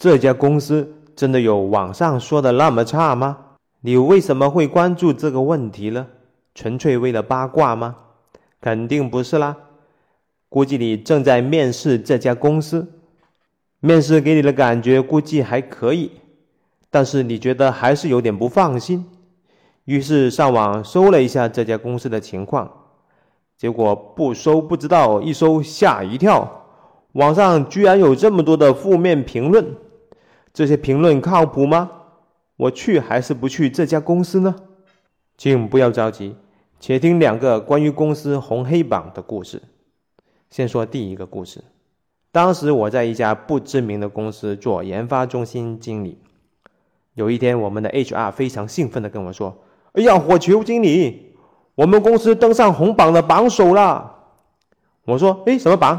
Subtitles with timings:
[0.00, 3.36] 这家公司真的有网上说的那么差吗？
[3.82, 6.06] 你为什么会关注这个问题呢？
[6.54, 7.96] 纯粹为了八卦吗？
[8.62, 9.54] 肯定不是啦。
[10.48, 12.88] 估计你正在面试这家公司，
[13.80, 16.12] 面试给你的感觉估计还可以，
[16.88, 19.04] 但是你觉得还是有点不放心，
[19.84, 22.70] 于是上网搜了一下这家公司的情况，
[23.58, 26.64] 结果不搜不知道，一搜吓一跳，
[27.12, 29.76] 网上居然有这么多的负面评论，
[30.52, 31.90] 这些评论靠谱吗？
[32.56, 34.54] 我去还是不去这家公司呢？
[35.38, 36.36] 请不要着急，
[36.78, 39.62] 且听两个关于公司红黑榜的故事。
[40.50, 41.64] 先说第一个故事，
[42.32, 46.18] 当时我在一家不知名的公司做研发中心经理。
[47.14, 49.56] 有一天，我们的 HR 非常兴奋地跟我说
[49.94, 51.34] ：“哎呀，火球经理，
[51.74, 54.16] 我们公司登上红榜的榜首了。”
[55.06, 55.98] 我说：“哎，什么榜？”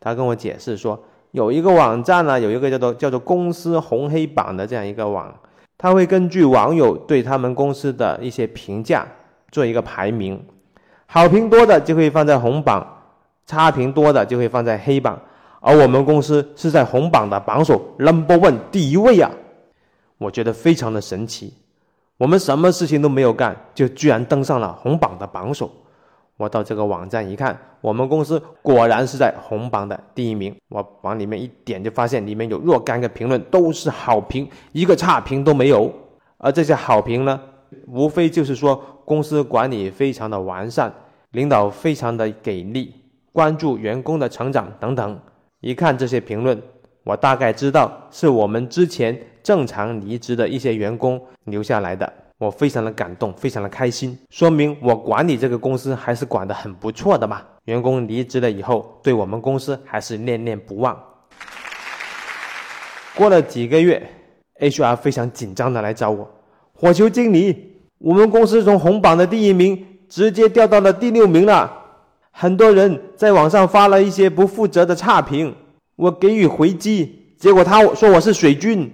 [0.00, 5.34] 他跟我解释说：“有一个网站呢，有一个叫做叫做公司红黑榜的这样一个网，
[5.76, 9.06] 它会根据网友对他们公司的一些评价
[9.50, 10.42] 做一个排名，
[11.06, 12.86] 好评多的就会放在红榜。”
[13.44, 15.20] 差评多的就会放在黑榜，
[15.60, 19.28] 而我们公司是在红榜的榜首 number one 第一位啊！
[20.16, 21.52] 我觉得非常的神奇。
[22.16, 25.68] 我们什么事情都没有干，就居然登上了红榜的榜首。
[26.42, 30.52] 我到这个网站一看，我们公司果然是在红榜的第一名。
[30.70, 35.88] 我往里面一点，就发现里面有若干个评论都是好评，一个差评都没有。
[36.38, 37.40] 而这些好评呢，
[37.86, 40.92] 无非就是说公司管理非常的完善，
[41.30, 42.92] 领导非常的给力。
[43.32, 45.20] 关注员工的成长等等，
[45.60, 46.60] 一看这些评论，
[47.04, 52.12] 我大概知道是我们之前正常离职的一些员工留下来的。
[52.42, 57.40] 我非常的感动，非常的开心，说明我管理这个公司还是管得很不错的嘛。
[57.66, 61.00] 员工离职了以后，对我们公司还是念念不忘。
[63.14, 64.04] 过了几个月
[64.58, 66.28] ，HR 非常紧张的来找我，
[66.72, 71.72] 火球经理，我们公司从红榜的第一名直接掉到了第六名了。
[72.32, 75.54] 很多人在网上发了一些不负责的差评，
[75.94, 78.90] 我给予回击，结果他说我是水军。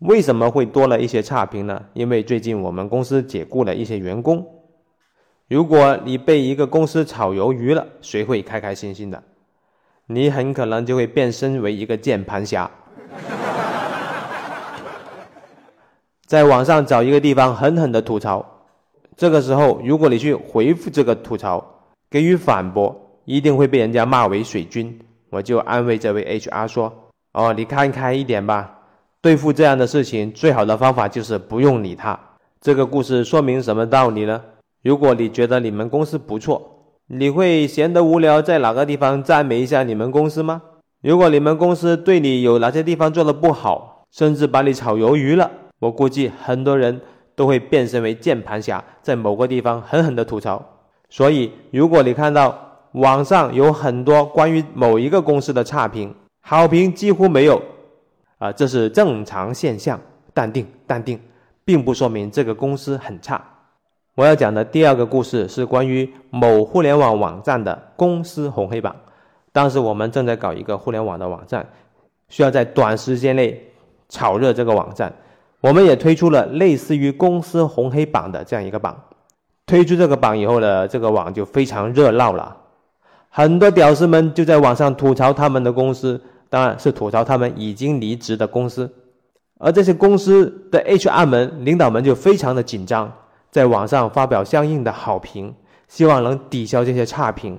[0.00, 1.82] 为什么会多了一些差评呢？
[1.94, 4.46] 因为最近我们公司解雇了一些员工。
[5.48, 9.22] 如果你被一个公司炒鱿鱼了，谁会开开心心的？
[10.06, 12.70] 你很可能就会变身为一个键盘侠，
[16.26, 18.44] 在网上找一个地方狠狠的吐槽。
[19.16, 21.64] 这个时候，如果你去回复这个吐槽，
[22.10, 24.98] 给予反驳，一定会被人家骂为水军。
[25.30, 28.78] 我就安慰这位 HR 说：“哦，你看开一点吧，
[29.24, 32.20] 对付这样的事情，最好的方法就是不用理他。”
[32.60, 34.38] 这个故事说明什么道理呢？
[34.82, 40.60] 如果你觉得你们公司不错，你会闲得无聊，在哪个地方赞美一下你们公司吗？
[41.00, 47.00] 如果你们公司对你有哪些地方做的不好，甚至把你炒鱿鱼了，我估计很多人
[47.34, 50.62] 都会变身为键盘侠，在某个地方狠狠的吐槽。
[51.08, 52.58] 所以，如果你看到
[52.92, 57.62] 网上有很多关于某一个公司的差评，好评几乎没有，
[58.38, 60.00] 啊，这是正常现象，
[60.32, 61.20] 淡定淡定，
[61.64, 63.42] 并不说明这个公司很差。
[64.14, 68.94] 我要讲的第二个故事是关于某互联网网站的公司红黑榜。
[69.52, 71.66] 当时我们正在搞一个互联网的网站，
[72.28, 73.60] 需要在短时间内
[74.08, 75.12] 炒热这个网站，
[75.60, 78.96] 我们也推出了类似于公司红黑榜的这样一个榜。
[79.66, 82.56] 推出这个榜以后呢，这个网就非常热闹了，
[83.30, 86.20] 很多屌丝们就在网上吐槽他们的公司，
[86.54, 88.88] 当然是吐槽他们已经离职的公司，
[89.58, 93.12] 而这些公司的 HR 们、领导们就非常的紧张，
[93.50, 95.52] 在网上发表相应的好评，
[95.88, 97.58] 希望能抵消这些差评，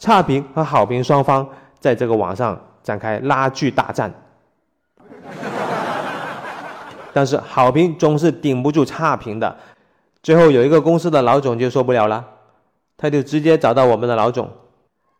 [0.00, 4.12] 差评和好评双方在这个网上展开拉锯大战，
[7.14, 9.56] 但是好评总是顶不住差评的。
[10.24, 12.24] 最后有一个公司的老总就受不了了，
[12.96, 14.50] 他就直接找到我们的老总：“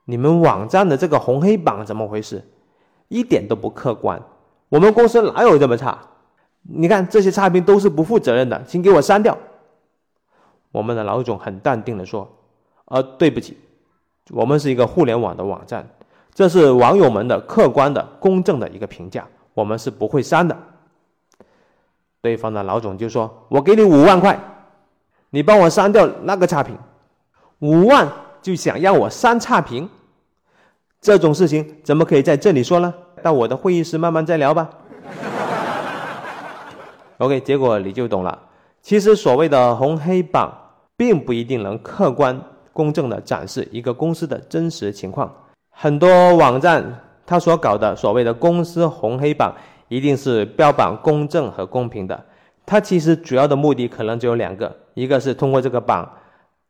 [0.07, 2.43] 你们网站的这个红黑榜怎么回事？
[3.15, 4.21] 一点都不客观，
[4.69, 5.97] 我们公司哪有这么差？
[6.63, 9.39] 你看这些差评都是不负责任的，请给我删掉。”
[10.73, 12.29] 我们的老总很淡定的说
[12.91, 13.57] ：“呃，对不起，
[14.31, 15.89] 我们是一个互联网的网站，
[16.35, 19.25] 这是网友们的客观的、公正的一个评价，
[19.55, 20.57] 我们是不会删的。”
[22.21, 24.37] 对方的老总就说：“我给你五万块。”
[25.31, 26.77] 你帮我删掉那个差评，
[27.59, 28.09] 五万
[28.41, 29.89] 就想让我删差评，
[31.01, 32.95] 这种事情怎么可以在这里说呢？
[33.25, 34.69] 到我的会议室慢慢再聊吧。
[37.17, 38.39] OK，结果你就懂了。
[38.83, 40.53] 其实所谓的红黑榜，
[40.95, 42.39] 并不一定能客观
[42.71, 45.35] 公正的展示一个公司的真实情况。
[45.71, 46.85] 很多网站
[47.25, 49.55] 他所搞的所谓的公司红黑榜，
[49.89, 52.23] 一定是标榜公正和公平的。
[52.67, 56.07] 它其实主要的目的可能只有两个，一个是通过这个榜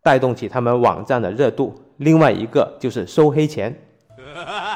[0.04, 3.76] 带动起他们网站的热度，另外一个就是收黑钱。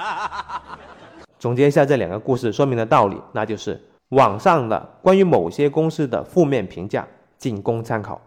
[1.39, 7.07] 总结一下这两个故事说明的道理，那就是网上的关于某些公司的负面评价
[7.39, 8.21] 仅供参考。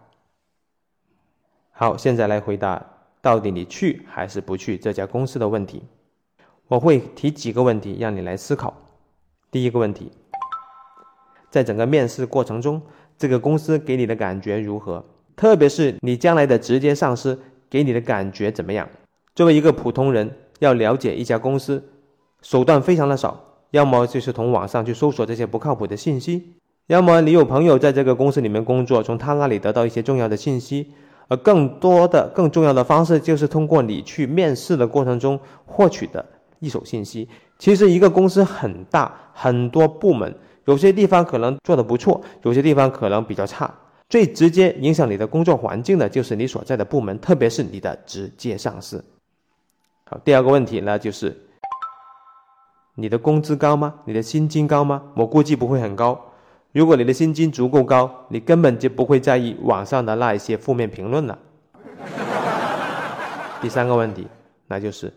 [1.70, 2.84] 好，现在来回答
[3.20, 5.82] 到底你去还是不去这家公司的问题。
[6.68, 8.74] 我会提几个问题让你来思考。
[9.50, 10.10] 第一个问题，
[11.50, 12.80] 在整个面试过程中，
[13.18, 15.04] 这个公司给你的感觉如何？
[15.36, 17.38] 特别是你将来的直接上司
[17.68, 18.88] 给你的感觉怎么样？
[19.34, 21.86] 作为一个普通人，要了解一家公司。
[22.42, 23.40] 手段非常的少，
[23.70, 26.54] 要么就是从网上去搜索这些不靠谱的信息，
[26.88, 30.92] 要么你有朋友在这个公司里面工作，从他那里得到一些重要的信息，
[31.28, 36.24] 而更多的、更重要的方式就是通过你去面试的过程中获取的
[36.58, 37.28] 一手信息。
[37.58, 40.34] 其实一个公司很大，很多部门，
[40.64, 43.72] 有些地方可能做得不错，有些地方可能比较差。
[44.08, 49.02] 最直接影响你的工作环境的就是你所在的部门，特别是你的直接上司。
[50.04, 51.34] 好，第二个问题呢就是。
[52.94, 53.94] 你的工资高吗？
[54.04, 55.02] 你的薪金高吗？
[55.14, 56.20] 我估计不会很高。
[56.72, 61.38] 如果你的薪金足够高，你根本就不会在意网上的那一些负面评论了。
[63.62, 64.26] 第三个问题，
[64.66, 65.10] 那就是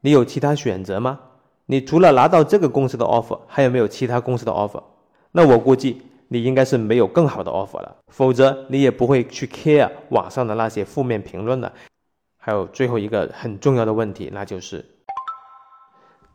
[0.00, 1.20] 你有其他选择吗？
[1.66, 4.82] 你除了拿到这个公司的 offer，还有没有其他公司的 offer？
[5.30, 11.72] 那我估计你应该是没有更好的 offer 了，否则你也不会去 care 网上的那些负面评论了。
[12.36, 14.84] 还有最后一个很重要的问题，那就是。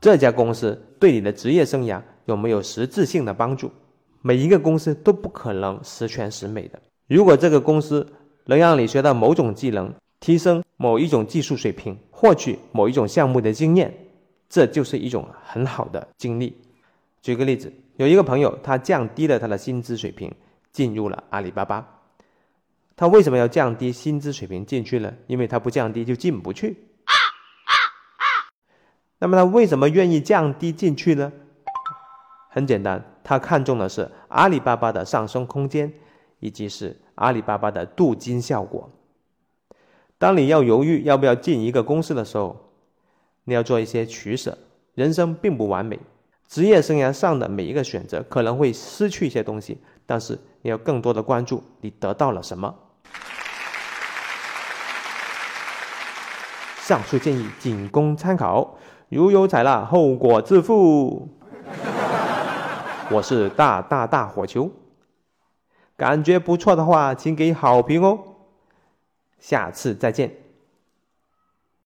[0.02, 3.70] 这家公司对你的职业生涯有没有实质性的帮助？
[4.22, 6.80] 每一个公司都不可能十全十美的。
[7.08, 8.06] 如果这个公司
[8.46, 13.94] 能让你学到某种技能，提升某一种技术水平，获取某一种项目的经验，
[14.50, 16.56] 这就是一种很好的经历。
[17.22, 20.32] 举个例子，有一个朋友，他降低了他的薪资水平，
[20.72, 21.86] 进入了阿里巴巴。
[22.96, 25.14] 他为什么要降低薪资水平进去呢？
[25.28, 26.78] 因为他不降低就进不去。
[29.20, 31.32] 那么他为什么愿意降低进去呢？
[32.50, 35.94] 很简单，他看中的是阿里巴巴的上升空间，
[36.40, 38.90] 以及是阿里巴巴的镀金效果。
[40.18, 42.72] 当你要犹豫要不要进一个公司的时候，
[43.44, 44.58] 你要做一些取舍。
[44.96, 46.00] 人生并不完美，
[46.48, 52.74] 职业生涯上的每一个选择可能会失去一些东西，但是你要更多的关注你得到了什么。
[56.80, 58.78] 上述建议仅供参考。
[59.10, 61.30] 如有采纳，后果自负。
[63.12, 64.70] 我是大大大火球，
[65.98, 68.20] 感觉不错的话，请给好评哦。
[69.40, 70.32] 下次再见。